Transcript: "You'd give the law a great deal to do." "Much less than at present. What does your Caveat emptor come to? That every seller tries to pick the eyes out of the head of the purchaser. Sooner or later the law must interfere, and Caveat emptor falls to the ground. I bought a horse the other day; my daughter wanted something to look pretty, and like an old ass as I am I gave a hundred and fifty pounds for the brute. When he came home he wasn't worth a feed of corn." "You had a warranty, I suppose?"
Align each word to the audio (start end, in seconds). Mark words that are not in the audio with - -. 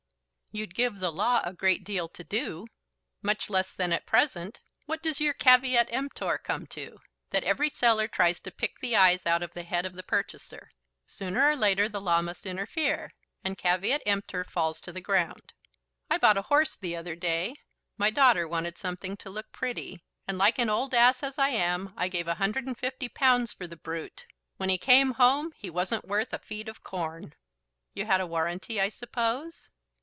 "You'd 0.53 0.75
give 0.75 0.99
the 0.99 1.13
law 1.13 1.39
a 1.45 1.53
great 1.53 1.85
deal 1.85 2.09
to 2.09 2.25
do." 2.25 2.67
"Much 3.21 3.49
less 3.49 3.73
than 3.73 3.93
at 3.93 4.05
present. 4.05 4.59
What 4.85 5.01
does 5.01 5.21
your 5.21 5.31
Caveat 5.33 5.87
emptor 5.91 6.37
come 6.37 6.67
to? 6.75 6.97
That 7.29 7.45
every 7.45 7.69
seller 7.69 8.09
tries 8.09 8.41
to 8.41 8.51
pick 8.51 8.77
the 8.81 8.93
eyes 8.97 9.25
out 9.25 9.43
of 9.43 9.53
the 9.53 9.63
head 9.63 9.85
of 9.85 9.93
the 9.93 10.03
purchaser. 10.03 10.69
Sooner 11.07 11.47
or 11.47 11.55
later 11.55 11.87
the 11.87 12.01
law 12.01 12.21
must 12.21 12.45
interfere, 12.45 13.13
and 13.45 13.57
Caveat 13.57 14.01
emptor 14.05 14.43
falls 14.43 14.81
to 14.81 14.91
the 14.91 14.99
ground. 14.99 15.53
I 16.09 16.17
bought 16.17 16.35
a 16.35 16.41
horse 16.41 16.75
the 16.75 16.97
other 16.97 17.15
day; 17.15 17.55
my 17.97 18.09
daughter 18.09 18.45
wanted 18.45 18.77
something 18.77 19.15
to 19.17 19.29
look 19.29 19.53
pretty, 19.53 20.03
and 20.27 20.37
like 20.37 20.59
an 20.59 20.69
old 20.69 20.93
ass 20.93 21.23
as 21.23 21.37
I 21.37 21.47
am 21.51 21.93
I 21.95 22.09
gave 22.09 22.27
a 22.27 22.35
hundred 22.35 22.65
and 22.67 22.77
fifty 22.77 23.07
pounds 23.07 23.53
for 23.53 23.67
the 23.67 23.77
brute. 23.77 24.25
When 24.57 24.67
he 24.67 24.77
came 24.77 25.11
home 25.13 25.53
he 25.55 25.69
wasn't 25.69 26.09
worth 26.09 26.33
a 26.33 26.39
feed 26.39 26.67
of 26.67 26.83
corn." 26.83 27.35
"You 27.93 28.03
had 28.03 28.19
a 28.19 28.27
warranty, 28.27 28.81
I 28.81 28.89
suppose?" 28.89 29.69